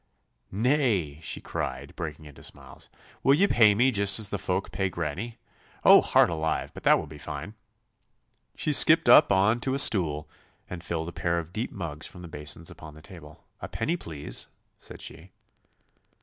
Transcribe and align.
'Nay,' 0.51 1.19
she 1.21 1.39
cried, 1.39 1.95
breaking 1.95 2.25
into 2.25 2.41
smiles, 2.41 2.89
'will 3.21 3.35
ye 3.35 3.45
pay 3.45 3.75
me 3.75 3.91
just 3.91 4.17
as 4.17 4.29
the 4.29 4.39
folk 4.39 4.71
pay 4.71 4.89
granny? 4.89 5.37
Oh, 5.83 6.01
heart 6.01 6.27
alive! 6.31 6.73
but 6.73 6.81
that 6.85 6.97
will 6.97 7.05
be 7.05 7.19
fine!' 7.19 7.53
She 8.55 8.73
skipped 8.73 9.07
up 9.07 9.31
on 9.31 9.59
to 9.59 9.75
a 9.75 9.77
stool 9.77 10.27
and 10.67 10.83
filled 10.83 11.09
a 11.09 11.13
pair 11.13 11.37
of 11.37 11.53
deep 11.53 11.71
mugs 11.71 12.07
from 12.07 12.23
the 12.23 12.27
basins 12.27 12.71
upon 12.71 12.95
the 12.95 13.01
table. 13.03 13.45
'A 13.61 13.67
penny, 13.67 13.95
please!' 13.95 14.47
said 14.79 15.01
she. 15.01 15.33